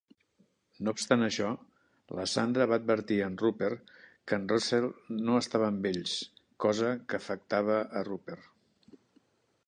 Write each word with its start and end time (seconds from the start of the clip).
No 0.85 0.91
obstant 0.97 1.23
això, 1.25 1.49
la 2.19 2.23
Sandra 2.31 2.65
va 2.71 2.79
advertir 2.81 3.17
a 3.25 3.27
en 3.31 3.35
Rupert 3.41 3.91
que 4.31 4.39
en 4.41 4.47
Russell 4.53 4.87
no 5.27 5.35
estava 5.41 5.67
amb 5.73 5.85
ells, 5.89 6.15
cosa 6.65 6.89
que 7.13 7.19
afectava 7.19 7.77
a 8.01 8.03
Rupert. 8.09 8.49